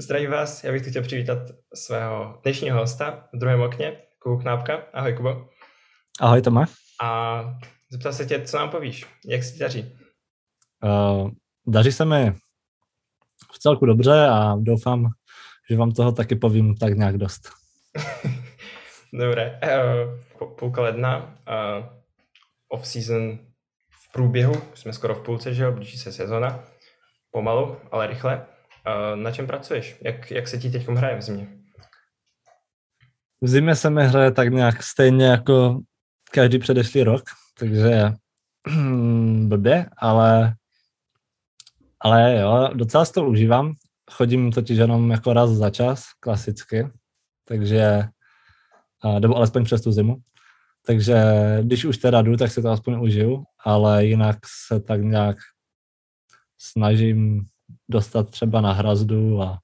Zdravím 0.00 0.30
vás, 0.30 0.64
já 0.64 0.72
bych 0.72 0.82
tu 0.82 0.90
chtěl 0.90 1.02
přivítat 1.02 1.38
svého 1.74 2.40
dnešního 2.42 2.78
hosta 2.78 3.28
v 3.32 3.38
druhém 3.38 3.60
okně, 3.60 4.02
Kubu 4.18 4.38
Knápka. 4.38 4.82
Ahoj 4.92 5.12
Kubo. 5.12 5.48
Ahoj 6.20 6.42
Tome. 6.42 6.64
A 7.02 7.40
zeptal 7.90 8.12
se 8.12 8.26
tě, 8.26 8.42
co 8.42 8.56
nám 8.56 8.70
povíš, 8.70 9.06
jak 9.26 9.44
se 9.44 9.52
ti 9.52 9.58
daří? 9.58 9.98
Uh, 10.84 11.30
daří 11.66 11.92
se 11.92 12.04
mi 12.04 12.32
v 13.52 13.58
celku 13.58 13.86
dobře 13.86 14.26
a 14.26 14.56
doufám, 14.58 15.08
že 15.70 15.76
vám 15.76 15.92
toho 15.92 16.12
taky 16.12 16.36
povím 16.36 16.76
tak 16.76 16.96
nějak 16.96 17.18
dost. 17.18 17.50
Dobré, 19.12 19.60
uh, 20.40 20.48
půlka 20.58 20.82
ledna, 20.82 21.38
uh, 21.48 21.86
off-season 22.68 23.38
v 23.90 24.12
průběhu, 24.12 24.54
jsme 24.74 24.92
skoro 24.92 25.14
v 25.14 25.22
půlce, 25.24 25.54
že 25.54 25.62
jo, 25.64 25.72
blíží 25.72 25.98
se 25.98 26.12
sezona, 26.12 26.64
pomalu, 27.30 27.76
ale 27.90 28.06
rychle. 28.06 28.46
Na 29.14 29.30
čem 29.30 29.46
pracuješ? 29.46 29.98
Jak, 30.00 30.30
jak 30.30 30.48
se 30.48 30.58
ti 30.58 30.70
teď 30.70 30.88
hraje 30.88 31.16
v 31.16 31.22
zimě? 31.22 31.48
V 33.40 33.48
zimě 33.48 33.74
se 33.74 33.90
mi 33.90 34.06
hraje 34.06 34.32
tak 34.32 34.48
nějak 34.48 34.82
stejně 34.82 35.26
jako 35.26 35.80
každý 36.30 36.58
předešlý 36.58 37.02
rok, 37.02 37.22
takže 37.58 38.12
blbě, 39.48 39.86
ale, 39.96 40.54
ale 42.00 42.38
jo, 42.38 42.70
docela 42.74 43.06
to 43.06 43.24
užívám. 43.24 43.74
Chodím 44.10 44.52
totiž 44.52 44.78
jenom 44.78 45.10
jako 45.10 45.32
raz 45.32 45.50
za 45.50 45.70
čas, 45.70 46.04
klasicky, 46.20 46.88
takže, 47.44 48.02
nebo 49.18 49.36
alespoň 49.36 49.64
přes 49.64 49.82
tu 49.82 49.92
zimu. 49.92 50.16
Takže 50.86 51.16
když 51.62 51.84
už 51.84 51.98
teda 51.98 52.22
jdu, 52.22 52.36
tak 52.36 52.50
si 52.50 52.62
to 52.62 52.68
aspoň 52.68 53.00
užiju, 53.00 53.44
ale 53.64 54.04
jinak 54.04 54.36
se 54.66 54.80
tak 54.80 55.00
nějak 55.00 55.36
snažím 56.58 57.46
dostat 57.90 58.30
třeba 58.30 58.60
na 58.60 58.72
hrazdu 58.72 59.42
a 59.42 59.58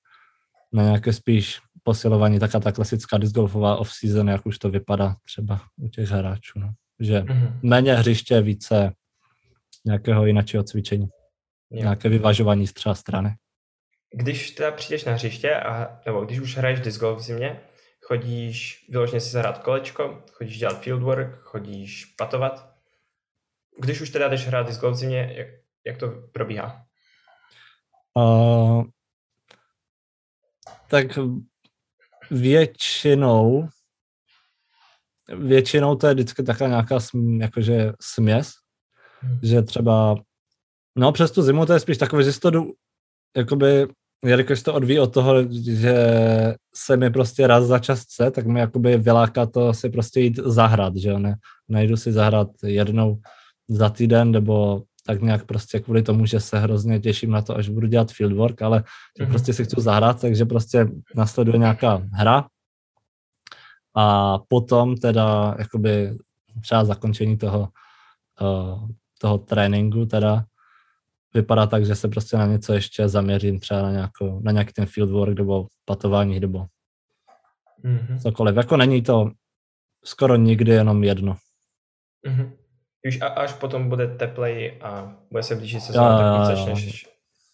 na 0.73 0.83
nějaké 0.83 1.12
spíš 1.12 1.60
posilování, 1.83 2.38
taká 2.38 2.60
ta 2.60 2.73
klasická 2.73 3.19
discgolfová 3.19 3.77
off-season, 3.77 4.31
jak 4.31 4.47
už 4.47 4.58
to 4.58 4.70
vypadá 4.70 5.16
třeba 5.25 5.61
u 5.77 5.89
těch 5.89 6.08
hráčů. 6.08 6.58
No. 6.58 6.72
Že 7.00 7.20
mm-hmm. 7.20 7.58
méně 7.62 7.94
hřiště, 7.94 8.41
více 8.41 8.92
nějakého 9.84 10.27
jiného 10.27 10.64
cvičení. 10.64 11.08
Jo. 11.70 11.83
Nějaké 11.83 12.08
vyvažování 12.08 12.66
třeba 12.66 12.94
strany. 12.94 13.34
Když 14.14 14.50
teda 14.50 14.70
přijdeš 14.70 15.05
na 15.05 15.12
hřiště, 15.12 15.55
a, 15.55 16.00
nebo 16.06 16.25
když 16.25 16.41
už 16.41 16.56
hraješ 16.56 16.81
disc 16.81 17.00
golf 17.00 17.19
v 17.19 17.22
zimě, 17.22 17.61
chodíš 18.03 18.86
vyloženě 18.88 19.20
si 19.20 19.31
zahrát 19.31 19.59
kolečko, 19.59 20.22
chodíš 20.33 20.59
dělat 20.59 20.83
fieldwork, 20.83 21.38
chodíš 21.41 22.05
patovat. 22.05 22.75
Když 23.81 24.00
už 24.00 24.11
teda 24.11 24.28
jdeš 24.28 24.47
hrát 24.47 24.66
disc 24.66 24.81
golf 24.81 24.97
v 24.97 24.98
zimě, 24.98 25.34
jak, 25.36 25.47
jak 25.86 25.98
to 25.98 26.09
probíhá? 26.33 26.83
Uh, 28.16 28.84
tak 30.88 31.06
většinou 32.30 33.68
většinou 35.28 35.94
to 35.94 36.06
je 36.06 36.14
vždycky 36.14 36.42
taková 36.42 36.68
nějaká 36.68 37.00
sm, 37.00 37.40
jakože 37.40 37.92
směs, 38.00 38.52
hmm. 39.20 39.38
že 39.42 39.62
třeba 39.62 40.16
no 40.98 41.12
přes 41.12 41.30
tu 41.30 41.42
zimu 41.42 41.66
to 41.66 41.72
je 41.72 41.80
spíš 41.80 41.98
takové, 41.98 42.22
že 42.22 42.40
to 42.40 42.50
jdu 42.50 42.72
jakoby 43.36 43.88
jelikož 44.24 44.62
to 44.62 44.74
odvíjí 44.74 44.98
od 44.98 45.14
toho, 45.14 45.34
že 45.52 45.94
se 46.74 46.96
mi 46.96 47.10
prostě 47.10 47.46
raz 47.46 47.64
za 47.64 47.78
čas 47.78 48.00
chce, 48.00 48.30
tak 48.30 48.46
mi 48.46 48.60
jakoby 48.60 48.96
vyláká 48.96 49.46
to 49.46 49.74
si 49.74 49.90
prostě 49.90 50.20
jít 50.20 50.36
zahrát, 50.36 50.96
že 50.96 51.08
jo, 51.08 51.18
ne, 51.18 51.36
najdu 51.68 51.96
si 51.96 52.12
zahrát 52.12 52.48
jednou 52.62 53.20
za 53.68 53.90
týden, 53.90 54.30
nebo 54.30 54.82
tak 55.06 55.22
nějak 55.22 55.44
prostě 55.44 55.80
kvůli 55.80 56.02
tomu, 56.02 56.27
že 56.27 56.41
se 56.41 56.58
hrozně 56.58 57.00
těším 57.00 57.30
na 57.30 57.42
to, 57.42 57.56
až 57.56 57.69
budu 57.69 57.86
dělat 57.86 58.12
fieldwork, 58.12 58.62
ale 58.62 58.84
mm-hmm. 59.20 59.28
prostě 59.28 59.52
si 59.52 59.64
chci 59.64 59.77
zahrát, 59.78 60.20
takže 60.20 60.44
prostě 60.44 60.86
nasleduje 61.14 61.58
nějaká 61.58 62.02
hra 62.12 62.47
a 63.94 64.38
potom 64.48 64.97
teda 64.97 65.55
jakoby 65.58 66.19
třeba 66.62 66.84
zakončení 66.84 67.38
toho, 67.38 67.69
uh, 68.41 68.88
toho 69.19 69.38
tréninku 69.38 70.06
teda 70.06 70.44
vypadá 71.34 71.66
tak, 71.66 71.86
že 71.86 71.94
se 71.94 72.09
prostě 72.09 72.36
na 72.36 72.47
něco 72.47 72.72
ještě 72.72 73.09
zaměřím, 73.09 73.60
třeba 73.60 73.82
na, 73.82 73.91
nějakou, 73.91 74.41
na 74.41 74.53
nějaký 74.53 74.72
ten 74.72 74.86
fieldwork 74.86 75.38
nebo 75.38 75.66
patování 75.84 76.41
nebo 76.41 76.66
mm-hmm. 77.84 78.19
cokoliv. 78.22 78.56
Jako 78.56 78.76
není 78.76 79.03
to 79.03 79.31
skoro 80.04 80.36
nikdy 80.36 80.72
jenom 80.72 81.04
jedno. 81.04 81.36
Mm-hmm. 82.26 82.53
Už 83.09 83.20
a, 83.20 83.26
až 83.26 83.53
potom 83.53 83.88
bude 83.88 84.06
teplej 84.06 84.78
a 84.82 85.16
bude 85.31 85.42
se 85.42 85.54
blížit 85.54 85.81
sezóna, 85.81 86.19
tak 86.19 86.41
víc 86.41 86.59
začneš 86.59 87.06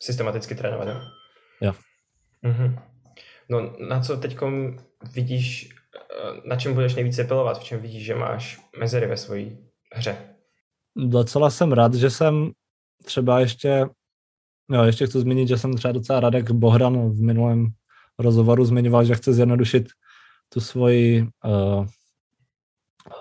systematicky 0.03 0.55
trénovat, 0.55 0.89
jo? 0.89 0.95
Jo. 1.61 1.73
Mm-hmm. 2.45 2.79
No 3.51 3.73
na 3.89 4.01
co 4.01 4.17
teď 4.17 4.37
vidíš, 5.15 5.69
eh, 5.97 6.49
na 6.49 6.57
čem 6.57 6.75
budeš 6.75 6.95
nejvíce 6.95 7.25
pilovat, 7.25 7.61
v 7.61 7.65
čem 7.65 7.81
vidíš, 7.81 8.05
že 8.05 8.15
máš 8.15 8.61
mezery 8.79 9.07
ve 9.07 9.17
své 9.17 9.39
hře? 9.95 10.17
Docela 10.97 11.51
jsem 11.51 11.73
rád, 11.73 11.95
že 11.95 12.11
jsem 12.11 12.51
třeba 13.05 13.41
ještě, 13.41 13.87
jo, 14.71 14.83
ještě 14.83 15.07
chci 15.07 15.21
zmínit, 15.21 15.49
že 15.49 15.59
jsem 15.59 15.75
třeba 15.75 15.93
docela 15.93 16.21
rád, 16.21 16.35
jak 16.35 16.51
Bohdan 16.51 17.11
v 17.11 17.21
minulém 17.21 17.67
rozhovoru 18.19 18.65
zmiňoval, 18.65 19.05
že 19.05 19.15
chce 19.15 19.33
zjednodušit 19.33 19.89
tu 20.49 20.61
svoji 20.61 21.23
uh, 21.23 21.87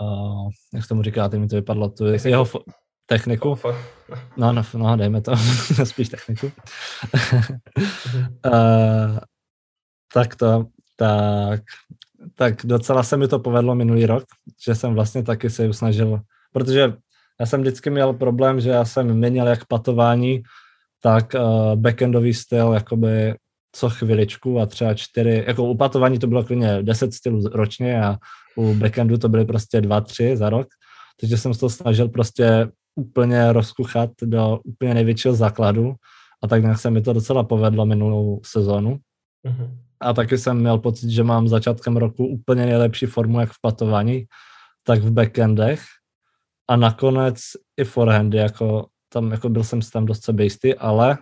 uh, 0.01 0.49
jak 0.73 0.83
se 0.83 0.89
tomu 0.89 1.03
říká, 1.03 1.29
mi 1.37 1.47
to 1.47 1.55
vypadlo, 1.55 1.89
tu 1.89 2.05
jeho 2.05 2.43
fo- 2.43 2.63
techniku. 3.05 3.57
No, 4.37 4.53
no, 4.53 4.63
no, 4.77 4.95
dejme 4.95 5.21
to, 5.21 5.31
spíš 5.83 6.09
techniku. 6.09 6.45
uh, 8.45 9.19
tak 10.13 10.35
to, 10.35 10.65
tak, 10.95 11.61
tak 12.35 12.65
docela 12.65 13.03
se 13.03 13.17
mi 13.17 13.27
to 13.27 13.39
povedlo 13.39 13.75
minulý 13.75 14.05
rok, 14.05 14.23
že 14.65 14.75
jsem 14.75 14.93
vlastně 14.93 15.23
taky 15.23 15.49
se 15.49 15.73
snažil, 15.73 16.19
protože 16.53 16.93
já 17.39 17.45
jsem 17.45 17.61
vždycky 17.61 17.89
měl 17.89 18.13
problém, 18.13 18.61
že 18.61 18.69
já 18.69 18.85
jsem 18.85 19.13
měnil 19.13 19.47
jak 19.47 19.65
patování, 19.65 20.43
tak 21.01 21.33
uh, 21.33 21.75
backendový 21.75 22.33
styl, 22.33 22.73
jakoby 22.73 23.35
co 23.71 23.89
chviličku 23.89 24.59
a 24.59 24.65
třeba 24.65 24.93
čtyři, 24.93 25.43
jako 25.47 25.63
u 25.63 25.77
patování 25.77 26.19
to 26.19 26.27
bylo 26.27 26.43
klidně 26.43 26.83
deset 26.83 27.13
stylů 27.13 27.41
ročně 27.53 28.03
a 28.03 28.17
u 28.55 28.73
backendu 28.73 29.17
to 29.17 29.29
byly 29.29 29.45
prostě 29.45 29.81
dva, 29.81 30.01
tři 30.01 30.37
za 30.37 30.49
rok, 30.49 30.67
takže 31.19 31.37
jsem 31.37 31.53
se 31.53 31.59
to 31.59 31.69
snažil 31.69 32.09
prostě 32.09 32.67
úplně 32.95 33.53
rozkuchat 33.53 34.09
do 34.21 34.59
úplně 34.63 34.93
největšího 34.93 35.33
základu 35.33 35.95
a 36.43 36.47
tak 36.47 36.61
nějak 36.61 36.79
se 36.79 36.89
mi 36.89 37.01
to 37.01 37.13
docela 37.13 37.43
povedlo 37.43 37.85
minulou 37.85 38.41
sezónu. 38.45 38.97
Mm-hmm. 39.47 39.77
A 40.01 40.13
taky 40.13 40.37
jsem 40.37 40.59
měl 40.59 40.77
pocit, 40.77 41.09
že 41.09 41.23
mám 41.23 41.47
začátkem 41.47 41.97
roku 41.97 42.27
úplně 42.27 42.65
nejlepší 42.65 43.05
formu 43.05 43.39
jak 43.39 43.51
v 43.51 43.61
patování, 43.61 44.25
tak 44.83 44.99
v 44.99 45.11
backendech 45.11 45.81
a 46.69 46.75
nakonec 46.75 47.39
i 47.77 47.83
forehandy, 47.83 48.37
jako 48.37 48.87
tam 49.13 49.31
jako 49.31 49.49
byl 49.49 49.63
jsem 49.63 49.81
si 49.81 49.91
tam 49.91 50.05
dost 50.05 50.23
sebejistý, 50.23 50.75
ale 50.75 51.17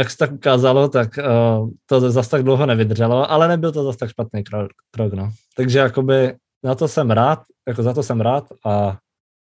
jak 0.00 0.10
se 0.10 0.16
tak 0.16 0.32
ukázalo, 0.32 0.88
tak 0.88 1.18
uh, 1.18 1.70
to 1.86 2.10
zase 2.10 2.30
tak 2.30 2.42
dlouho 2.42 2.66
nevydrželo, 2.66 3.30
ale 3.30 3.48
nebyl 3.48 3.72
to 3.72 3.84
zase 3.84 3.98
tak 3.98 4.10
špatný 4.10 4.44
krok, 4.44 4.70
krok 4.90 5.12
no. 5.12 5.32
Takže 5.56 5.78
jakoby 5.78 6.36
na 6.64 6.74
to 6.74 6.88
jsem 6.88 7.10
rád, 7.10 7.42
jako 7.68 7.82
za 7.82 7.94
to 7.94 8.02
jsem 8.02 8.20
rád 8.20 8.48
a 8.66 8.98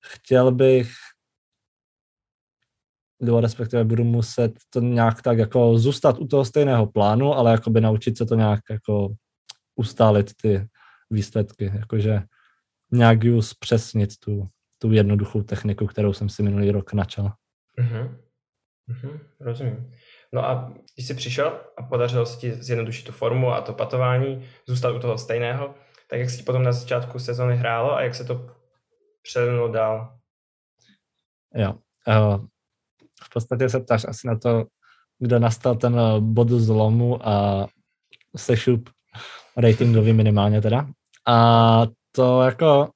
chtěl 0.05 0.53
bych 0.53 0.91
nebo 3.22 3.41
respektive 3.41 3.84
budu 3.84 4.05
muset 4.05 4.53
to 4.71 4.81
nějak 4.81 5.22
tak 5.22 5.38
jako 5.38 5.78
zůstat 5.78 6.19
u 6.19 6.27
toho 6.27 6.44
stejného 6.44 6.87
plánu, 6.87 7.34
ale 7.34 7.50
jakoby 7.50 7.81
naučit 7.81 8.19
se 8.19 8.27
to 8.27 8.34
nějak 8.34 8.61
jako 8.71 9.15
ustálit 9.77 10.32
ty 10.43 10.69
výsledky, 11.11 11.72
jakože 11.75 12.22
nějak 12.91 13.25
ju 13.25 13.43
zpřesnit 13.43 14.19
tu, 14.19 14.49
tu 14.78 14.93
jednoduchou 14.93 15.43
techniku, 15.43 15.87
kterou 15.87 16.12
jsem 16.12 16.28
si 16.28 16.43
minulý 16.43 16.71
rok 16.71 16.93
načal. 16.93 17.32
Mm-hmm. 17.78 18.17
Mm-hmm, 18.91 19.21
rozumím. 19.41 19.93
No 20.32 20.48
a 20.48 20.72
když 20.94 21.06
jsi 21.06 21.14
přišel 21.14 21.60
a 21.76 21.82
podařilo 21.82 22.26
se 22.26 22.38
ti 22.38 22.52
zjednodušit 22.54 23.06
tu 23.06 23.12
formu 23.12 23.52
a 23.52 23.60
to 23.60 23.72
patování, 23.72 24.49
zůstat 24.66 24.90
u 24.90 24.99
toho 24.99 25.19
stejného, 25.19 25.75
tak 26.10 26.20
jak 26.20 26.31
si 26.31 26.43
potom 26.43 26.62
na 26.62 26.72
začátku 26.72 27.19
sezóny 27.19 27.56
hrálo 27.56 27.94
a 27.94 28.02
jak 28.02 28.14
se 28.14 28.25
to 28.25 28.56
přesunulo 29.22 29.69
dál? 29.69 30.19
Jo. 31.55 31.75
Uh, 32.08 32.46
v 33.25 33.31
podstatě 33.32 33.69
se 33.69 33.81
ptáš 33.81 34.05
asi 34.05 34.26
na 34.26 34.38
to, 34.38 34.66
kde 35.19 35.40
nastal 35.40 35.76
ten 35.76 35.99
eh, 35.99 36.20
bod 36.20 36.49
zlomu 36.49 37.28
a 37.28 37.66
sešup 38.37 38.90
ratingový 39.56 40.12
minimálně 40.12 40.60
teda. 40.60 40.87
A 41.28 41.82
to 42.12 42.43
jako 42.43 42.90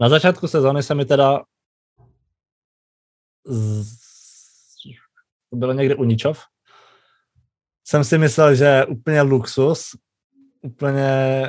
na 0.00 0.08
začátku 0.08 0.48
sezóny 0.48 0.82
se 0.82 0.94
mi 0.94 1.04
teda 1.04 1.42
z, 3.46 4.05
to 5.56 5.58
bylo 5.58 5.72
někde 5.72 5.94
u 5.94 6.04
Ničov. 6.04 6.40
Jsem 7.84 8.04
si 8.04 8.18
myslel, 8.18 8.54
že 8.54 8.84
úplně 8.88 9.22
luxus, 9.22 9.82
úplně 10.62 11.08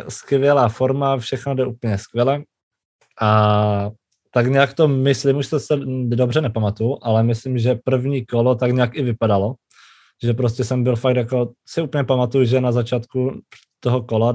skvělá 0.10 0.70
forma, 0.70 1.18
všechno 1.18 1.56
jde 1.56 1.66
úplně 1.66 1.98
skvěle. 1.98 2.44
A 3.22 3.90
tak 4.32 4.48
nějak 4.48 4.74
to 4.74 4.88
myslím, 4.88 5.38
už 5.38 5.50
to 5.50 5.60
se 5.60 5.76
dobře 6.08 6.42
nepamatuju, 6.42 6.98
ale 7.02 7.24
myslím, 7.24 7.60
že 7.60 7.80
první 7.84 8.26
kolo 8.26 8.56
tak 8.56 8.72
nějak 8.72 8.96
i 8.96 9.04
vypadalo, 9.04 9.56
že 10.24 10.34
prostě 10.34 10.64
jsem 10.64 10.84
byl 10.84 10.96
fakt 10.96 11.16
jako, 11.16 11.52
si 11.68 11.82
úplně 11.82 12.04
pamatuju, 12.04 12.46
že 12.46 12.62
na 12.62 12.72
začátku 12.72 13.42
toho 13.80 14.04
kola, 14.04 14.34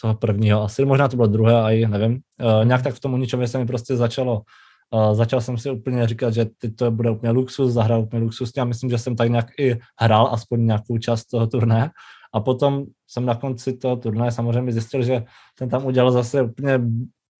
toho 0.00 0.14
prvního 0.14 0.62
asi, 0.62 0.84
možná 0.84 1.08
to 1.08 1.16
bylo 1.16 1.28
druhé, 1.28 1.62
a 1.62 1.70
i 1.70 1.86
nevím, 1.86 2.12
uh, 2.12 2.64
nějak 2.64 2.82
tak 2.82 2.94
v 2.94 3.00
tom 3.00 3.14
Uničově 3.14 3.48
se 3.48 3.58
mi 3.58 3.66
prostě 3.66 3.96
začalo 3.96 4.42
Uh, 4.90 5.14
začal 5.14 5.40
jsem 5.40 5.58
si 5.58 5.70
úplně 5.70 6.08
říkat, 6.08 6.34
že 6.34 6.44
teď 6.44 6.76
to 6.76 6.90
bude 6.90 7.10
úplně 7.10 7.32
luxus, 7.32 7.72
zahrál 7.72 8.00
úplně 8.00 8.22
luxus. 8.22 8.52
Já 8.56 8.64
myslím, 8.64 8.90
že 8.90 8.98
jsem 8.98 9.16
tak 9.16 9.30
nějak 9.30 9.46
i 9.58 9.78
hrál 10.00 10.28
aspoň 10.32 10.66
nějakou 10.66 10.98
část 10.98 11.24
toho 11.24 11.46
turné. 11.46 11.90
A 12.34 12.40
potom 12.40 12.84
jsem 13.06 13.26
na 13.26 13.34
konci 13.34 13.76
toho 13.76 13.96
turné 13.96 14.32
samozřejmě 14.32 14.72
zjistil, 14.72 15.02
že 15.02 15.24
jsem 15.58 15.68
tam 15.68 15.86
udělal 15.86 16.12
zase 16.12 16.42
úplně 16.42 16.80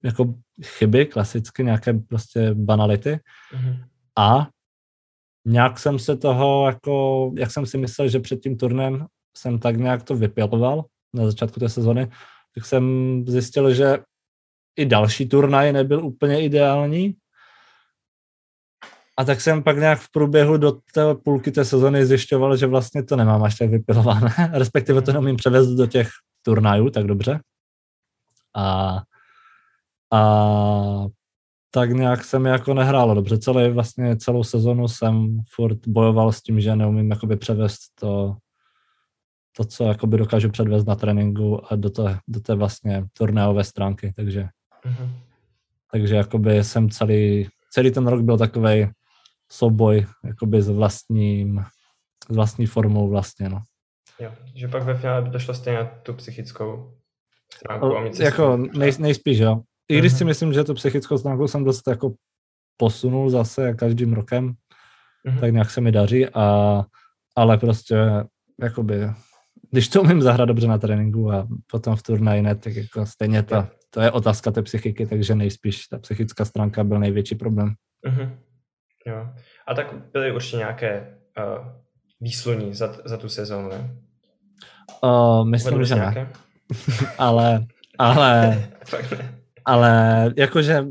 jako 0.05 0.35
chyby, 0.65 1.07
klasicky 1.07 1.65
nějaké 1.65 1.93
prostě 1.95 2.55
banality. 2.55 3.11
Mm-hmm. 3.55 3.85
A 4.19 4.49
nějak 5.45 5.79
jsem 5.79 5.99
se 5.99 6.17
toho, 6.17 6.67
jako, 6.67 7.33
jak 7.37 7.51
jsem 7.51 7.67
si 7.67 7.79
myslel, 7.79 8.09
že 8.09 8.21
před 8.21 8.41
tím 8.41 8.57
turnem 8.57 9.07
jsem 9.37 9.59
tak 9.59 9.77
nějak 9.77 10.03
to 10.03 10.15
vypiloval 10.15 10.85
na 11.15 11.27
začátku 11.27 11.61
té 11.61 11.69
sezony, 11.69 12.09
tak 12.55 12.65
jsem 12.65 12.85
zjistil, 13.29 13.75
že 13.75 13.99
i 14.77 14.87
další 14.87 15.29
turnaj 15.29 15.73
nebyl 15.73 16.05
úplně 16.07 16.45
ideální. 16.45 17.15
A 19.17 19.25
tak 19.25 19.41
jsem 19.41 19.63
pak 19.63 19.79
nějak 19.79 20.01
v 20.01 20.11
průběhu 20.11 20.57
do 20.57 20.73
té 20.73 21.15
půlky 21.15 21.53
té 21.53 21.65
sezony 21.65 22.07
zjišťoval, 22.07 22.57
že 22.57 22.67
vlastně 22.67 23.03
to 23.03 23.17
nemám 23.17 23.45
až 23.45 23.55
tak 23.55 23.71
vypilované, 23.71 24.35
respektive 24.53 25.03
to 25.03 25.13
nemím 25.13 25.37
převést 25.37 25.69
do 25.69 25.87
těch 25.87 26.09
turnajů 26.43 26.91
tak 26.91 27.07
dobře. 27.07 27.41
A, 28.57 29.03
a 30.13 31.07
tak 31.71 31.91
nějak 31.91 32.25
se 32.25 32.39
mi 32.39 32.49
jako 32.49 32.75
nehrálo 32.75 33.15
dobře. 33.15 33.39
Celý, 33.39 33.71
vlastně 33.71 34.17
celou 34.17 34.45
sezonu 34.45 34.89
jsem 34.89 35.41
furt 35.55 35.79
bojoval 35.87 36.33
s 36.33 36.43
tím, 36.43 36.61
že 36.61 36.77
neumím 36.77 37.11
jakoby 37.11 37.37
převést 37.37 37.79
to, 38.01 38.37
to 39.57 39.65
co 39.65 39.85
jakoby 39.85 40.17
dokážu 40.17 40.51
předvést 40.51 40.85
na 40.85 40.95
tréninku 40.95 41.73
a 41.73 41.77
do 41.77 41.91
té, 41.91 42.19
do 42.29 42.41
té 42.41 42.55
vlastně 42.55 43.05
turnéové 43.13 43.65
stránky, 43.65 44.13
takže 44.17 44.49
mm-hmm. 44.85 45.11
takže 45.93 46.17
jakoby 46.17 46.65
jsem 46.65 46.91
celý, 46.91 47.49
celý 47.71 47.91
ten 47.91 48.07
rok 48.07 48.21
byl 48.21 48.39
takový 48.39 48.87
souboj 49.53 50.07
jakoby 50.25 50.63
s 50.63 50.69
vlastním, 50.69 51.65
s 52.33 52.37
vlastní 52.37 52.67
formou 52.67 53.09
vlastně, 53.09 53.49
no. 53.49 53.63
Jo, 54.21 54.33
že 54.55 54.69
pak 54.69 54.83
ve 54.83 54.95
finále 54.95 55.23
by 55.23 55.31
došlo 55.31 55.55
stejně 55.55 55.79
na 55.79 55.85
tu 55.85 56.15
psychickou 56.15 56.95
stránku. 57.55 57.87
O, 57.87 58.11
jako 58.21 58.57
nej, 58.57 58.93
nejspíš, 58.99 59.39
jo. 59.39 59.63
I 59.89 59.99
když 59.99 60.13
si 60.13 60.25
myslím, 60.25 60.53
že 60.53 60.65
tu 60.65 60.75
psychickou 60.75 61.19
stránku 61.19 61.49
jsem 61.49 61.65
dost 61.65 61.89
jako 61.89 62.13
posunul 62.77 63.31
zase 63.31 63.75
každým 63.75 64.13
rokem, 64.13 64.55
uh-huh. 65.29 65.41
tak 65.41 65.53
nějak 65.53 65.71
se 65.71 65.81
mi 65.81 65.93
daří, 65.93 66.27
a, 66.27 66.85
ale 67.37 67.59
prostě 67.59 67.97
jakoby, 68.63 69.11
když 69.71 69.89
to 69.89 70.03
umím 70.03 70.23
zahrát 70.23 70.49
dobře 70.49 70.67
na 70.67 70.79
tréninku 70.79 71.33
a 71.33 71.49
potom 71.71 71.97
v 71.97 72.03
turnaji 72.03 72.43
ne, 72.43 72.55
tak 72.55 72.75
jako 72.75 73.07
stejně 73.07 73.43
to, 73.43 73.67
to 73.91 74.01
je 74.01 74.11
otázka 74.11 74.51
té 74.51 74.63
psychiky, 74.63 75.07
takže 75.07 75.35
nejspíš 75.35 75.87
ta 75.87 75.99
psychická 75.99 76.45
stránka 76.45 76.85
byl 76.85 76.99
největší 76.99 77.35
problém. 77.35 77.75
Uh-huh. 78.07 78.37
Jo. 79.07 79.29
A 79.67 79.75
tak 79.75 79.95
byly 80.13 80.33
určitě 80.33 80.57
nějaké 80.57 81.19
uh, 81.39 81.67
výsloní 82.21 82.75
za, 82.75 82.97
za 83.05 83.17
tu 83.17 83.29
sezónu, 83.29 83.69
ne? 83.69 83.97
Uh, 85.03 85.49
myslím, 85.49 85.85
že 85.85 85.95
ne. 85.95 86.33
ale, 87.19 87.67
ale, 87.99 88.63
ale 89.65 90.33
jakože 90.37 90.85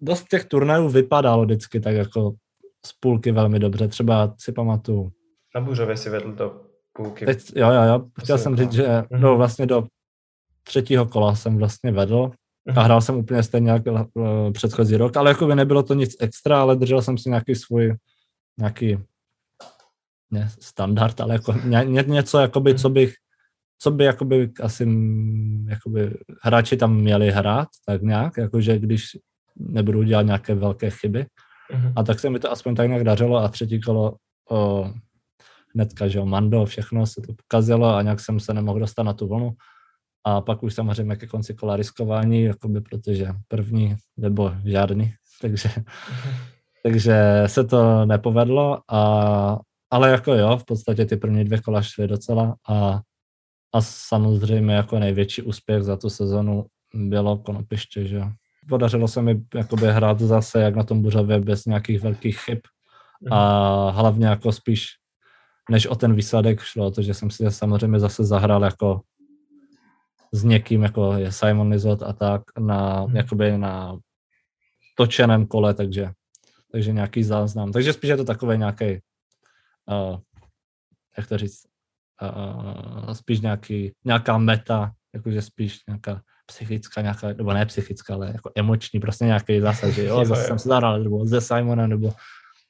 dost 0.00 0.24
těch 0.30 0.44
turnajů 0.44 0.88
vypadalo 0.88 1.44
vždycky 1.44 1.80
tak 1.80 1.94
jako 1.94 2.32
z 2.86 2.92
půlky 2.92 3.32
velmi 3.32 3.58
dobře. 3.58 3.88
Třeba 3.88 4.34
si 4.38 4.52
pamatuju. 4.52 5.12
Na 5.54 5.60
Buřově 5.60 5.96
si 5.96 6.10
vedl 6.10 6.32
do 6.32 6.60
půlky. 6.92 7.26
Teď, 7.26 7.52
jo, 7.56 7.70
jo, 7.70 7.82
jo. 7.82 8.04
Chtěl 8.20 8.38
jsem 8.38 8.56
říct, 8.56 8.72
že 8.72 8.86
mm-hmm. 8.86 9.20
no, 9.20 9.36
vlastně 9.36 9.66
do 9.66 9.84
třetího 10.62 11.06
kola 11.06 11.36
jsem 11.36 11.58
vlastně 11.58 11.92
vedl 11.92 12.30
a 12.74 12.82
hrál 12.82 13.00
jsem 13.00 13.16
úplně 13.16 13.42
stejně 13.42 13.70
jako 13.70 13.90
uh, 13.92 14.52
předchozí 14.52 14.96
rok, 14.96 15.16
ale 15.16 15.30
jako 15.30 15.46
by 15.46 15.54
nebylo 15.54 15.82
to 15.82 15.94
nic 15.94 16.16
extra, 16.20 16.60
ale 16.60 16.76
držel 16.76 17.02
jsem 17.02 17.18
si 17.18 17.28
nějaký 17.28 17.54
svůj, 17.54 17.94
nějaký 18.58 18.98
ne 20.30 20.50
standard, 20.60 21.20
ale 21.20 21.34
jako 21.34 21.52
ně, 21.52 21.84
ně, 21.84 22.04
něco, 22.06 22.38
jakoby, 22.38 22.74
co 22.74 22.90
bych, 22.90 23.14
co 23.78 23.90
by 23.90 24.04
jakoby 24.04 24.50
asi 24.60 24.88
jakoby 25.68 26.18
hráči 26.42 26.76
tam 26.76 26.96
měli 26.96 27.30
hrát, 27.30 27.68
tak 27.86 28.02
nějak, 28.02 28.36
jakože 28.36 28.78
když 28.78 29.16
nebudu 29.56 30.02
dělat 30.02 30.22
nějaké 30.22 30.54
velké 30.54 30.90
chyby. 30.90 31.26
Mm-hmm. 31.72 31.92
A 31.96 32.02
tak 32.02 32.20
se 32.20 32.30
mi 32.30 32.38
to 32.38 32.52
aspoň 32.52 32.74
tak 32.74 32.88
nějak 32.88 33.04
dařilo 33.04 33.36
a 33.36 33.48
třetí 33.48 33.80
kolo 33.80 34.16
o, 34.50 34.90
hnedka, 35.74 36.08
že 36.08 36.18
jo, 36.18 36.26
Mando, 36.26 36.64
všechno 36.64 37.06
se 37.06 37.20
to 37.20 37.32
pokazilo 37.32 37.94
a 37.94 38.02
nějak 38.02 38.20
jsem 38.20 38.40
se 38.40 38.54
nemohl 38.54 38.80
dostat 38.80 39.02
na 39.02 39.12
tu 39.12 39.28
vlnu. 39.28 39.52
A 40.26 40.40
pak 40.40 40.62
už 40.62 40.74
samozřejmě 40.74 41.16
ke 41.16 41.26
konci 41.26 41.54
kola 41.54 41.76
riskování, 41.76 42.42
jakoby, 42.42 42.80
protože 42.80 43.28
první 43.48 43.96
nebo 44.16 44.52
žádný, 44.64 45.14
takže, 45.40 45.68
takže 46.82 47.42
se 47.46 47.64
to 47.64 48.06
nepovedlo, 48.06 48.80
a, 48.90 49.58
ale 49.90 50.10
jako 50.10 50.34
jo, 50.34 50.56
v 50.56 50.64
podstatě 50.64 51.06
ty 51.06 51.16
první 51.16 51.44
dvě 51.44 51.60
kola 51.60 51.82
šly 51.82 52.08
docela 52.08 52.56
a, 52.68 53.00
a 53.74 53.80
samozřejmě 53.80 54.74
jako 54.74 54.98
největší 54.98 55.42
úspěch 55.42 55.82
za 55.82 55.96
tu 55.96 56.10
sezonu 56.10 56.66
bylo 56.94 57.36
Konopiště, 57.36 58.06
že 58.06 58.22
Podařilo 58.68 59.08
se 59.08 59.22
mi 59.22 59.42
jakoby 59.54 59.86
hrát 59.86 60.20
zase 60.20 60.60
jak 60.60 60.76
na 60.76 60.82
tom 60.82 61.02
Buřově 61.02 61.40
bez 61.40 61.64
nějakých 61.64 62.00
velkých 62.00 62.40
chyb 62.40 62.58
a 63.30 63.90
hlavně 63.90 64.26
jako 64.26 64.52
spíš 64.52 64.86
než 65.70 65.86
o 65.86 65.94
ten 65.94 66.14
výsledek 66.14 66.60
šlo 66.60 66.90
to, 66.90 67.02
že 67.02 67.14
jsem 67.14 67.30
si 67.30 67.44
samozřejmě 67.48 68.00
zase 68.00 68.24
zahrál 68.24 68.64
jako 68.64 69.00
s 70.32 70.44
někým, 70.44 70.82
jako 70.82 71.12
je 71.12 71.32
Simon 71.32 71.68
Lizot 71.68 72.02
a 72.02 72.12
tak, 72.12 72.42
na, 72.58 73.00
hmm. 73.00 73.16
jakoby 73.16 73.58
na 73.58 73.98
točeném 74.96 75.46
kole, 75.46 75.74
takže, 75.74 76.10
takže 76.72 76.92
nějaký 76.92 77.22
záznam. 77.22 77.72
Takže 77.72 77.92
spíš 77.92 78.10
je 78.10 78.16
to 78.16 78.24
takový 78.24 78.58
nějaký, 78.58 78.98
uh, 79.90 80.18
jak 81.18 81.28
to 81.28 81.38
říct, 81.38 81.62
uh, 82.22 83.12
spíš 83.12 83.40
nějaký, 83.40 83.92
nějaká 84.04 84.38
meta, 84.38 84.92
jakože 85.14 85.42
spíš 85.42 85.80
nějaká 85.88 86.22
psychická, 86.46 87.00
nějaká, 87.00 87.28
nebo 87.28 87.52
ne 87.52 87.66
psychická, 87.66 88.14
ale 88.14 88.26
jako 88.26 88.50
emoční, 88.54 89.00
prostě 89.00 89.24
nějaký 89.24 89.60
zase, 89.60 89.92
že 89.92 90.04
jo, 90.06 90.24
zase 90.24 90.42
jsem 90.42 90.58
se 90.58 90.68
zahrál, 90.68 91.02
nebo 91.02 91.26
ze 91.26 91.40
Simona, 91.40 91.86
nebo 91.86 92.12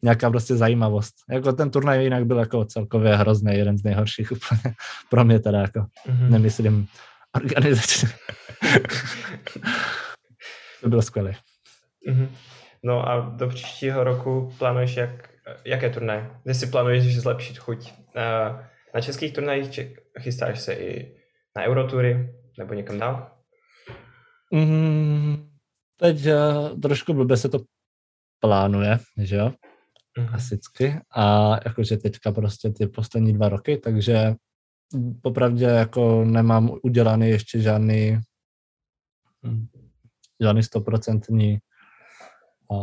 nějaká 0.03 0.31
prostě 0.31 0.57
zajímavost. 0.57 1.15
Jako 1.31 1.53
ten 1.53 1.71
turnaj 1.71 2.05
jinak 2.05 2.27
byl 2.27 2.39
jako 2.39 2.65
celkově 2.65 3.17
hrozný, 3.17 3.55
jeden 3.55 3.79
z 3.79 3.83
nejhorších 3.83 4.33
úplně 4.37 4.75
pro 5.11 5.25
mě 5.25 5.41
teda, 5.41 5.61
jako 5.61 5.81
mm-hmm. 5.81 6.31
nemyslím 6.31 6.89
organizačně. 7.37 8.09
to 10.81 10.89
bylo 10.89 11.03
skvělé. 11.03 11.33
Mm-hmm. 12.09 12.29
No 12.83 13.09
a 13.09 13.21
do 13.21 13.49
příštího 13.49 14.05
roku 14.05 14.55
plánuješ 14.59 14.97
jak, 14.97 15.29
jaké 15.65 15.91
turnaje? 15.91 16.31
Kde 16.45 16.55
si 16.55 16.67
plánuješ 16.67 17.19
zlepšit 17.19 17.59
chuť? 17.59 17.93
Na 18.95 19.01
českých 19.01 19.33
turnajích 19.33 19.81
chystáš 20.21 20.61
se 20.61 20.75
i 20.75 21.17
na 21.57 21.65
Eurotury 21.65 22.35
nebo 22.59 22.75
někam 22.75 22.99
dál? 22.99 23.31
Mm, 24.53 25.51
teď 25.97 26.27
uh, 26.27 26.81
trošku 26.81 27.15
blbě 27.15 27.37
se 27.37 27.49
to 27.49 27.59
plánuje, 28.41 28.99
že 29.19 29.37
jo? 29.37 29.53
Mm-hmm. 30.19 30.35
Asicky. 30.35 31.01
A 31.17 31.55
jakože 31.65 31.97
teďka 31.97 32.33
prostě 32.33 32.71
ty 32.71 32.87
poslední 32.87 33.33
dva 33.33 33.49
roky, 33.49 33.77
takže 33.77 34.35
popravdě 35.23 35.65
jako 35.65 36.25
nemám 36.25 36.71
udělaný 36.83 37.29
ještě 37.29 37.61
žádný 37.61 38.21
žádný 40.41 40.63
stoprocentní 40.63 41.59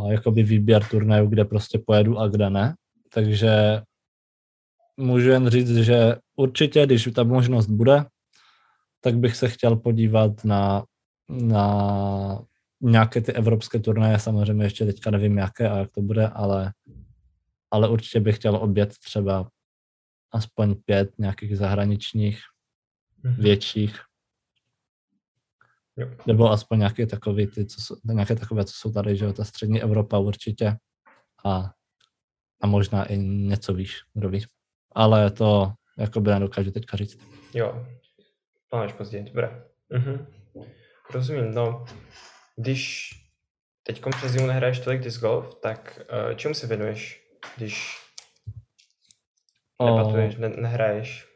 jakoby 0.10 0.44
výběr 0.44 0.84
turnajů, 0.84 1.28
kde 1.28 1.46
prostě 1.46 1.80
pojedu 1.86 2.20
a 2.20 2.28
kde 2.28 2.50
ne. 2.50 2.76
Takže 3.14 3.82
můžu 4.98 5.30
jen 5.30 5.48
říct, 5.48 5.76
že 5.76 6.16
určitě, 6.36 6.86
když 6.86 7.10
ta 7.16 7.24
možnost 7.24 7.68
bude, 7.68 8.06
tak 9.02 9.18
bych 9.18 9.36
se 9.36 9.50
chtěl 9.50 9.76
podívat 9.76 10.46
na, 10.46 10.84
na 11.30 12.46
nějaké 12.82 13.22
ty 13.22 13.34
evropské 13.34 13.80
turnaje, 13.80 14.20
samozřejmě 14.20 14.66
ještě 14.66 14.86
teďka 14.86 15.12
nevím 15.12 15.38
jaké 15.38 15.70
a 15.70 15.78
jak 15.78 15.92
to 15.92 16.02
bude, 16.02 16.28
ale, 16.28 16.74
ale 17.72 17.90
určitě 17.90 18.20
bych 18.20 18.36
chtěl 18.36 18.56
obět 18.56 18.94
třeba 18.98 19.50
aspoň 20.34 20.76
pět 20.76 21.20
nějakých 21.20 21.58
zahraničních, 21.58 22.40
mm-hmm. 23.24 23.42
větších. 23.42 24.00
Jo. 25.98 26.08
Nebo 26.28 26.52
aspoň 26.52 26.80
nějaké 26.80 27.08
takové, 27.08 27.48
ty, 27.48 27.66
co 27.66 27.82
jsou, 27.82 27.96
nějaké 28.04 28.36
takové, 28.36 28.66
co 28.66 28.74
jsou 28.76 28.92
tady, 28.92 29.18
že 29.18 29.26
jo, 29.26 29.34
ta 29.34 29.44
střední 29.44 29.82
Evropa 29.82 30.18
určitě. 30.18 30.78
A, 31.46 31.72
a 32.62 32.68
možná 32.68 33.06
i 33.06 33.18
něco 33.18 33.74
výš, 33.74 34.02
kdo 34.14 34.30
ví. 34.30 34.46
Ale 34.96 35.32
to 35.32 35.74
jakoby 35.98 36.32
nedokážu 36.32 36.72
teďka 36.72 36.98
říct. 36.98 37.20
Jo, 37.54 37.88
plánuješ 38.70 38.94
později, 38.94 39.24
dobré. 39.24 39.64
Mhm. 39.90 40.26
Rozumím, 41.14 41.54
no, 41.54 41.86
když 42.56 43.10
teď 43.84 44.02
přes 44.18 44.32
zimu 44.32 44.48
nehraješ 44.48 44.80
tolik 44.80 45.02
disc 45.02 45.20
golf, 45.20 45.56
tak 45.56 46.00
uh, 46.00 46.36
čemu 46.36 46.54
se 46.54 46.68
věnuješ, 46.68 47.28
když 47.58 48.03
nepatuješ, 49.86 50.38
ne, 50.38 50.50
nehraješ? 50.50 51.28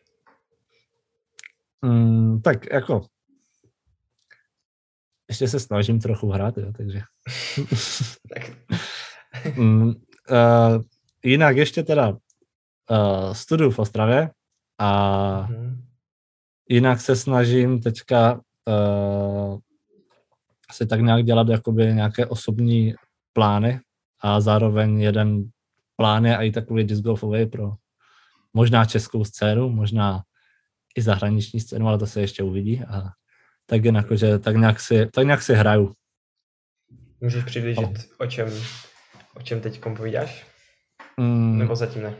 Mm, 1.81 2.41
tak 2.41 2.71
jako 2.71 3.05
ještě 5.29 5.47
se 5.47 5.59
snažím 5.59 5.99
trochu 5.99 6.29
hrát, 6.29 6.57
jo, 6.57 6.71
takže. 6.77 7.01
tak. 8.33 8.51
mm, 9.57 9.87
uh, 9.87 9.93
jinak 11.23 11.57
ještě 11.57 11.83
teda 11.83 12.09
uh, 12.09 13.33
studuju 13.33 13.71
v 13.71 13.79
Ostravě 13.79 14.29
a 14.77 15.47
mm. 15.49 15.81
jinak 16.69 17.01
se 17.01 17.15
snažím 17.15 17.81
teďka 17.81 18.41
uh, 18.67 19.57
si 20.71 20.85
tak 20.85 21.01
nějak 21.01 21.25
dělat 21.25 21.47
jakoby 21.49 21.85
nějaké 21.85 22.25
osobní 22.25 22.93
plány 23.33 23.79
a 24.21 24.41
zároveň 24.41 25.01
jeden 25.01 25.49
plán 25.95 26.25
je 26.25 26.35
i 26.35 26.51
takový 26.51 26.83
disc 26.83 27.01
golfový 27.01 27.45
pro 27.45 27.73
možná 28.57 28.85
českou 28.85 29.25
scénu, 29.25 29.69
možná 29.69 30.23
i 30.97 31.01
zahraniční 31.01 31.59
scénu, 31.59 31.87
ale 31.87 31.97
to 31.97 32.07
se 32.07 32.21
ještě 32.21 32.43
uvidí. 32.43 32.81
A 32.81 33.03
tak 33.65 33.85
jen 33.85 33.95
jako, 33.95 34.15
že 34.15 34.39
tak 34.39 34.55
nějak 34.55 34.79
si, 34.79 35.05
tak 35.13 35.25
nějak 35.25 35.41
si 35.41 35.53
hraju. 35.53 35.93
Můžeš 37.21 37.43
přiblížit, 37.43 37.81
no. 37.81 37.93
o 38.17 38.25
čem, 38.25 38.49
o 39.35 39.41
čem 39.41 39.61
teď 39.61 39.81
povídáš? 39.81 40.45
Mm. 41.17 41.57
Nebo 41.57 41.75
zatím 41.75 42.03
ne? 42.03 42.15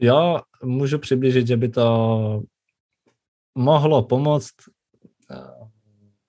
Jo, 0.00 0.40
můžu 0.62 0.98
přiblížit, 0.98 1.46
že 1.46 1.56
by 1.56 1.68
to 1.68 2.42
mohlo 3.54 4.02
pomoct 4.02 4.54
uh, 5.30 5.68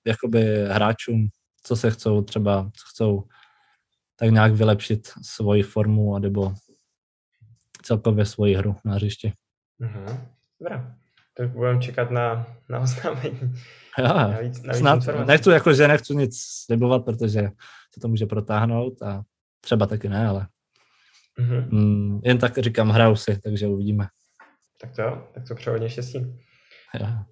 jakoby 0.06 0.66
hráčům, 0.70 1.30
co 1.64 1.76
se 1.76 1.92
chcou 1.92 2.22
třeba, 2.22 2.64
co 2.64 2.84
chcou 2.90 3.24
tak 4.16 4.30
nějak 4.30 4.54
vylepšit 4.54 5.08
svoji 5.22 5.64
formu, 5.64 6.20
nebo 6.20 6.54
celkově 7.84 8.26
svoji 8.26 8.56
hru 8.56 8.76
na 8.86 8.94
hřišti. 8.94 9.34
Mm-hmm. 9.82 10.18
Dobrá. 10.60 10.96
Tak 11.38 11.50
budeme 11.50 11.82
čekat 11.82 12.12
na, 12.12 12.48
na 12.70 12.80
oznámení. 12.80 13.54
Já, 13.98 14.38
snad, 14.74 15.00
nechci, 15.26 15.50
jako, 15.50 15.74
že 15.74 15.88
nechci 15.88 16.16
nic 16.16 16.42
slibovat, 16.42 17.06
protože 17.06 17.42
se 17.94 18.00
to 18.02 18.08
může 18.08 18.26
protáhnout 18.26 19.02
a 19.02 19.24
třeba 19.62 19.86
taky 19.86 20.10
ne, 20.10 20.28
ale 20.28 20.48
mm-hmm. 21.40 21.70
mm, 21.72 22.22
jen 22.24 22.38
tak 22.38 22.58
říkám, 22.58 22.90
hraju 22.90 23.16
si, 23.16 23.40
takže 23.40 23.68
uvidíme. 23.68 24.08
Tak 24.82 24.96
to, 24.96 25.28
tak 25.34 25.48
to 25.48 25.56
přeju 25.56 25.74
hodně 25.74 25.90
štěstí. 25.90 26.40
Já, 27.00 27.26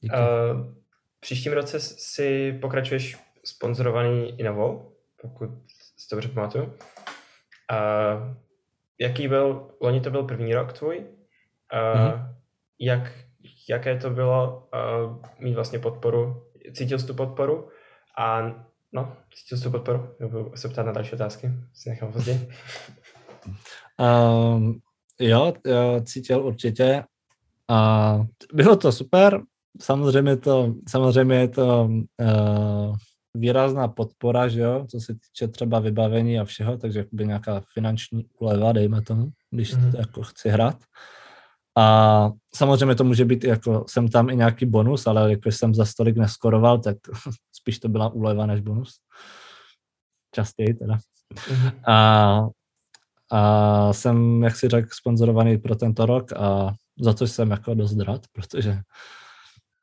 díky. 0.00 0.14
Uh, 0.14 0.74
příštím 1.20 1.52
roce 1.52 1.80
si 1.80 2.58
pokračuješ 2.60 3.16
sponzorovaný 3.44 4.40
Innovou, 4.40 4.92
pokud 5.22 5.50
si 5.96 6.08
to 6.08 6.16
dobře 6.16 6.28
pamatuju. 6.28 6.64
Uh, 6.64 8.36
jaký 9.00 9.28
byl, 9.28 9.70
loni 9.80 10.00
to 10.00 10.10
byl 10.10 10.22
první 10.22 10.54
rok 10.54 10.72
tvůj? 10.72 10.98
Uh, 10.98 12.00
mm-hmm. 12.00 12.34
jak, 12.80 13.12
jaké 13.70 13.98
to 13.98 14.10
bylo 14.10 14.68
uh, 14.74 15.16
mít 15.38 15.54
vlastně 15.54 15.78
podporu? 15.78 16.42
Cítil 16.74 16.98
jsi 16.98 17.06
tu 17.06 17.14
podporu? 17.14 17.68
A 18.18 18.42
no, 18.92 19.16
cítil 19.34 19.58
jsi 19.58 19.64
tu 19.64 19.70
podporu? 19.70 20.14
Nebo 20.20 20.56
se 20.56 20.68
ptát 20.68 20.86
na 20.86 20.92
další 20.92 21.12
otázky? 21.12 21.50
Si 21.74 21.90
nechám 21.90 22.12
později. 22.12 22.48
Um, 23.98 24.80
jo, 25.20 25.52
jo, 25.66 26.00
cítil 26.04 26.46
určitě. 26.46 27.04
A 27.68 28.20
bylo 28.52 28.76
to 28.76 28.92
super. 28.92 29.40
Samozřejmě 29.80 30.36
to, 30.36 30.74
samozřejmě 30.88 31.34
je 31.34 31.48
to 31.48 31.88
uh, 32.20 32.96
výrazná 33.34 33.88
podpora, 33.88 34.48
že 34.48 34.60
jo, 34.60 34.86
co 34.90 35.00
se 35.00 35.14
týče 35.14 35.48
třeba 35.48 35.78
vybavení 35.78 36.40
a 36.40 36.44
všeho, 36.44 36.78
takže 36.78 36.98
jakoby 36.98 37.26
nějaká 37.26 37.62
finanční 37.74 38.26
úleva, 38.38 38.72
dejme 38.72 39.02
tomu, 39.02 39.28
když 39.50 39.74
mm-hmm. 39.74 39.90
to 39.90 39.96
jako 39.96 40.22
chci 40.22 40.48
hrát. 40.48 40.76
A 41.78 42.30
samozřejmě 42.54 42.94
to 42.94 43.04
může 43.04 43.24
být 43.24 43.44
jako, 43.44 43.84
jsem 43.88 44.08
tam 44.08 44.30
i 44.30 44.36
nějaký 44.36 44.66
bonus, 44.66 45.06
ale 45.06 45.30
jako 45.30 45.48
jsem 45.48 45.74
za 45.74 45.84
stolik 45.84 46.16
neskoroval, 46.16 46.78
tak 46.78 46.96
spíš 47.52 47.78
to 47.78 47.88
byla 47.88 48.08
úleva 48.08 48.46
než 48.46 48.60
bonus. 48.60 48.94
Častěji 50.34 50.74
teda. 50.74 50.98
Mm-hmm. 51.34 51.72
A, 51.86 52.48
a 53.30 53.92
jsem, 53.92 54.42
jak 54.42 54.56
si 54.56 54.68
řekl, 54.68 54.88
sponzorovaný 54.92 55.58
pro 55.58 55.76
tento 55.76 56.06
rok 56.06 56.32
a 56.32 56.74
za 57.00 57.12
to 57.12 57.26
jsem 57.26 57.50
jako 57.50 57.74
dost 57.74 58.00
rád, 58.00 58.22
protože 58.32 58.80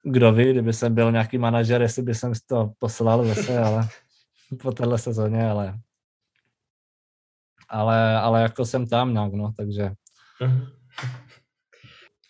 kdo 0.05 0.31
ví, 0.31 0.51
kdyby 0.51 0.73
jsem 0.73 0.95
byl 0.95 1.11
nějaký 1.11 1.37
manažer, 1.37 1.81
jestli 1.81 2.03
by 2.03 2.15
jsem 2.15 2.33
to 2.47 2.71
poslal 2.79 3.25
zase, 3.25 3.59
ale 3.59 3.87
po 4.61 4.71
téhle 4.71 4.97
sezóně, 4.97 5.49
ale 5.49 5.79
ale, 7.69 8.17
ale 8.17 8.41
jako 8.41 8.65
jsem 8.65 8.87
tam 8.87 9.13
nějak, 9.13 9.33
no, 9.33 9.53
takže. 9.57 9.91
Uh-huh. 10.41 10.71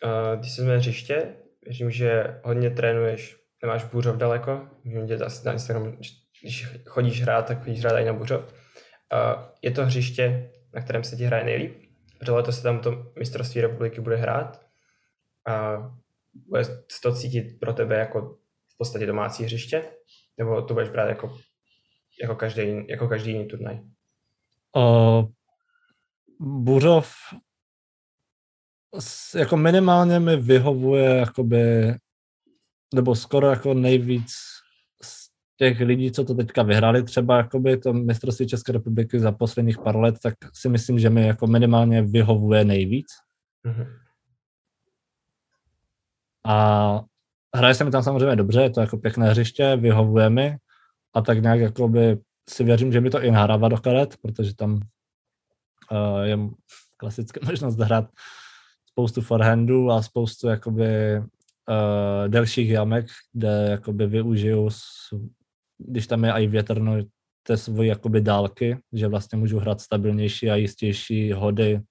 Uh, 0.04 0.40
když 0.40 0.56
jsme 0.56 0.78
hřiště, 0.78 1.36
věřím, 1.66 1.92
že 1.92 2.40
hodně 2.44 2.70
trénuješ, 2.70 3.38
nemáš 3.64 3.84
Bůřov 3.84 4.18
daleko, 4.18 4.68
můžu 4.84 5.08
tě 5.08 5.16
asi 5.16 5.48
na 5.48 5.54
Instagram, 5.54 5.98
když 6.42 6.68
chodíš 6.86 7.22
hrát, 7.22 7.46
tak 7.46 7.64
chodíš 7.64 7.80
hrát 7.80 8.00
i 8.00 8.06
na 8.06 8.14
Bůřov. 8.14 8.42
Uh, 8.44 9.44
je 9.62 9.72
to 9.72 9.86
hřiště, 9.86 10.52
na 10.74 10.82
kterém 10.82 11.04
se 11.04 11.16
ti 11.16 11.26
hraje 11.26 11.44
nejlíp, 11.44 11.78
protože 12.20 12.32
letos 12.32 12.58
se 12.58 12.64
tam 12.64 12.80
to 12.80 13.12
mistrovství 13.20 13.62
republiky 13.62 14.02
bude 14.02 14.16
hrát. 14.16 14.66
Uh, 15.50 15.96
bude 16.36 16.64
to 17.02 17.16
cítit 17.16 17.60
pro 17.60 17.74
tebe 17.74 18.00
jako 18.00 18.38
v 18.74 18.78
podstatě 18.78 19.06
domácí 19.06 19.44
hřiště? 19.44 19.86
Nebo 20.38 20.62
to 20.62 20.74
budeš 20.74 20.90
brát 20.90 21.10
jako, 21.10 21.38
jako, 22.22 22.36
každý, 22.36 22.88
jako 22.90 23.08
každý 23.08 23.32
jiný 23.32 23.46
turnaj? 23.46 23.80
Uh, 24.76 25.26
Buřov 26.40 27.16
jako 29.36 29.58
minimálně 29.58 30.20
mi 30.20 30.38
vyhovuje 30.38 31.16
jakoby, 31.16 31.96
nebo 32.94 33.16
skoro 33.16 33.50
jako 33.50 33.74
nejvíc 33.74 34.32
z 35.04 35.30
těch 35.58 35.80
lidí, 35.80 36.12
co 36.12 36.24
to 36.26 36.34
teďka 36.34 36.64
vyhráli, 36.64 37.04
třeba 37.04 37.38
jakoby 37.38 37.78
to 37.78 37.94
mistrovství 37.94 38.48
České 38.48 38.72
republiky 38.72 39.20
za 39.20 39.32
posledních 39.32 39.78
pár 39.78 39.98
let, 39.98 40.16
tak 40.24 40.34
si 40.54 40.70
myslím, 40.70 41.00
že 41.00 41.10
mi 41.10 41.28
jako 41.28 41.48
minimálně 41.48 42.02
vyhovuje 42.02 42.66
nejvíc. 42.66 43.08
Mm-hmm. 43.66 44.05
A 46.46 47.02
hraje 47.56 47.76
se 47.76 47.84
mi 47.84 47.92
tam 47.92 48.04
samozřejmě 48.04 48.36
dobře, 48.36 48.62
je 48.62 48.70
to 48.70 48.82
jako 48.82 48.98
pěkné 48.98 49.30
hřiště, 49.30 49.76
vyhovuje 49.76 50.30
mi 50.30 50.58
a 51.14 51.22
tak 51.22 51.42
nějak 51.42 51.60
jakoby 51.60 52.18
si 52.50 52.64
věřím, 52.64 52.92
že 52.92 53.02
mi 53.02 53.10
to 53.10 53.22
i 53.22 53.32
nahrává 53.32 53.70
do 53.70 53.78
karet, 53.78 54.18
protože 54.22 54.56
tam 54.56 54.74
uh, 55.92 56.22
je 56.22 56.38
klasická 56.98 57.40
možnost 57.46 57.80
hrát 57.80 58.10
spoustu 58.86 59.22
forehandů 59.22 59.92
a 59.92 60.02
spoustu 60.02 60.48
jakoby 60.48 61.18
uh, 61.20 62.28
delších 62.28 62.70
jamek, 62.70 63.06
kde 63.34 63.68
jakoby 63.72 64.08
využiju, 64.08 64.70
když 65.78 66.08
tam 66.08 66.24
je 66.24 66.32
i 66.32 66.48
větrno, 66.48 66.98
té 67.48 67.58
svoji 67.58 67.90
jakoby 67.90 68.22
dálky, 68.22 68.78
že 68.94 69.08
vlastně 69.08 69.38
můžu 69.38 69.60
hrát 69.60 69.82
stabilnější 69.82 70.50
a 70.50 70.56
jistější 70.56 71.32
hody 71.32 71.82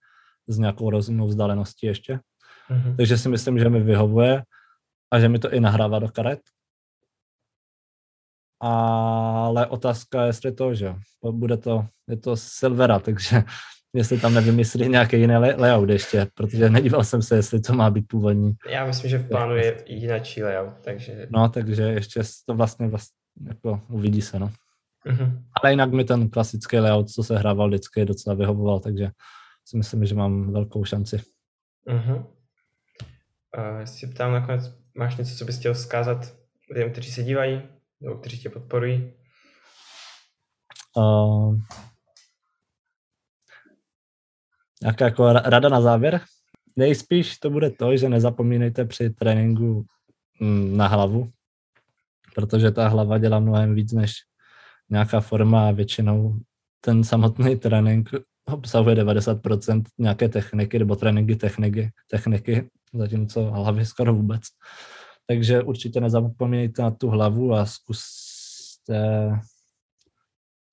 s 0.46 0.58
nějakou 0.58 0.90
rozumnou 0.90 1.26
vzdáleností 1.26 1.87
ještě. 1.87 2.20
Mm-hmm. 2.71 2.97
Takže 2.97 3.18
si 3.18 3.28
myslím, 3.28 3.59
že 3.59 3.68
mi 3.68 3.80
vyhovuje 3.80 4.42
a 5.11 5.21
že 5.21 5.28
mi 5.28 5.38
to 5.38 5.52
i 5.52 5.61
nahrává 5.61 5.99
do 5.99 6.09
karet. 6.09 6.40
Ale 8.61 9.66
otázka 9.66 10.23
je, 10.23 10.28
jestli 10.28 10.52
to, 10.52 10.75
že 10.75 10.94
bude 11.30 11.56
to, 11.56 11.87
je 12.09 12.16
to 12.16 12.37
Silvera, 12.37 12.99
takže 12.99 13.42
jestli 13.94 14.21
tam 14.21 14.35
nevymyslí 14.35 14.88
nějaké 14.88 15.16
jiné 15.16 15.38
layout 15.38 15.88
ještě, 15.88 16.26
protože 16.35 16.71
nedíval 16.71 17.04
jsem 17.04 17.23
se, 17.23 17.37
jestli 17.37 17.61
to 17.61 17.73
má 17.73 17.90
být 17.90 18.09
původní. 18.09 18.54
Já 18.68 18.87
myslím, 18.87 19.11
že 19.11 19.18
v 19.18 19.28
plánu 19.28 19.56
je 19.56 19.85
jináčí 19.87 20.42
layout, 20.42 20.75
takže... 20.80 21.26
No, 21.30 21.49
takže 21.49 21.83
ještě 21.83 22.23
to 22.47 22.54
vlastně, 22.54 22.88
vlastně 22.88 23.16
jako 23.49 23.80
uvidí 23.88 24.23
se, 24.23 24.38
no. 24.38 24.52
Mm-hmm. 25.06 25.42
Ale 25.62 25.73
jinak 25.73 25.92
mi 25.92 26.04
ten 26.04 26.30
klasický 26.30 26.78
layout, 26.78 27.11
co 27.11 27.23
se 27.23 27.38
hrával 27.38 27.68
vždycky, 27.68 28.04
docela 28.04 28.37
vyhovoval, 28.37 28.80
takže 28.80 29.11
si 29.64 29.76
myslím, 29.76 30.06
že 30.06 30.14
mám 30.14 30.52
velkou 30.52 30.85
šanci. 30.85 31.16
Mm-hmm. 31.88 32.25
Uh, 33.58 33.84
si 33.84 34.06
ptám 34.06 34.32
nakonec, 34.32 34.64
máš 34.94 35.16
něco, 35.16 35.37
co 35.37 35.44
bys 35.44 35.58
chtěl 35.58 35.75
vzkázat 35.75 36.37
lidem, 36.70 36.92
kteří 36.92 37.12
se 37.12 37.23
dívají, 37.23 37.62
nebo 38.00 38.14
kteří 38.14 38.38
tě 38.38 38.50
podporují? 38.50 39.12
Uh, 40.96 41.58
nějaká 44.82 45.04
jako 45.04 45.32
rada 45.32 45.68
na 45.68 45.80
závěr? 45.80 46.20
Nejspíš 46.76 47.38
to 47.38 47.50
bude 47.50 47.70
to, 47.70 47.96
že 47.96 48.08
nezapomínejte 48.08 48.84
při 48.84 49.11
tréninku 49.11 49.84
mm, 50.40 50.76
na 50.76 50.87
hlavu, 50.87 51.30
protože 52.34 52.70
ta 52.70 52.88
hlava 52.88 53.18
dělá 53.18 53.38
mnohem 53.38 53.75
víc 53.75 53.92
než 53.92 54.12
nějaká 54.90 55.20
forma 55.20 55.68
a 55.68 55.73
většinou 55.73 56.40
ten 56.80 57.04
samotný 57.04 57.56
trénink 57.56 58.11
obsahuje 58.44 58.96
90% 58.96 59.82
nějaké 59.99 60.28
techniky 60.28 60.78
nebo 60.78 60.96
tréninky 60.96 61.37
techniky, 61.37 61.90
techniky, 62.11 62.70
zatímco 62.99 63.51
hlavy 63.51 63.87
skoro 63.87 64.15
vůbec. 64.15 64.43
Takže 65.27 65.63
určitě 65.63 66.01
nezapomínejte 66.01 66.83
na 66.83 66.91
tu 66.91 67.09
hlavu 67.09 67.53
a 67.53 67.67
zkuste, 67.67 69.31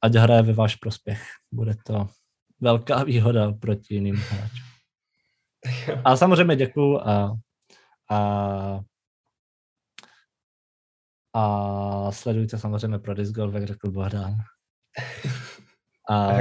ať 0.04 0.16
hraje 0.16 0.42
ve 0.42 0.54
váš 0.54 0.76
prospěch. 0.76 1.24
Bude 1.52 1.76
to 1.86 2.08
velká 2.60 3.04
výhoda 3.04 3.52
proti 3.52 3.94
jiným 3.94 4.16
hráčům. 4.16 4.72
A 6.06 6.18
samozřejmě 6.18 6.56
děkuju 6.56 7.00
a, 7.00 7.38
a, 8.12 8.80
a 11.34 12.12
sledujte 12.12 12.58
samozřejmě 12.58 13.00
pro 13.00 13.14
Disc 13.14 13.32
Golf, 13.32 13.54
jak 13.54 13.68
řekl 13.68 13.92
Bohdán. 13.92 14.34
A, 16.10 16.38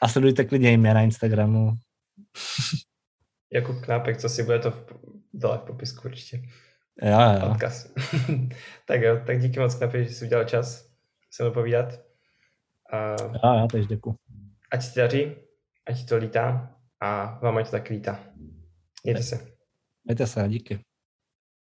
a 0.00 0.08
sledujte 0.08 0.44
klidně 0.44 0.72
i 0.72 0.76
mě 0.76 0.94
na 0.94 1.02
Instagramu. 1.02 1.72
Jakub 3.52 3.80
Knápek, 3.84 4.16
co 4.16 4.28
si 4.28 4.42
bude 4.42 4.58
to 4.58 4.70
v, 4.70 4.84
dole 5.34 5.58
v 5.58 5.60
popisku 5.60 6.08
určitě. 6.08 6.42
Jo, 7.02 7.18
jo. 7.40 7.50
Odkaz. 7.50 7.92
tak 8.86 9.00
jo, 9.00 9.20
tak 9.26 9.40
díky 9.40 9.60
moc 9.60 9.74
Knápek, 9.74 10.08
že 10.08 10.14
jsi 10.14 10.24
udělal 10.24 10.44
čas 10.44 10.88
se 11.30 11.42
mnou 11.42 11.52
povídat. 11.52 12.00
A 12.92 13.16
Jo, 13.22 13.54
já 13.60 13.66
tež 13.66 13.86
děkuju. 13.86 14.16
ať 14.72 14.92
ti 14.92 15.00
daří, 15.00 15.34
ať 15.86 15.98
ti 15.98 16.04
to 16.06 16.16
lítá 16.16 16.76
a 17.00 17.38
vám 17.42 17.56
ať 17.56 17.64
to 17.64 17.70
tak 17.70 17.88
lítá. 17.88 18.20
Mějte 19.04 19.22
se. 19.22 19.46
Mějte 20.04 20.26
se, 20.26 20.44
díky. 20.48 20.78